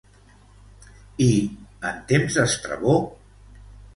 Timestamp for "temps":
2.13-2.39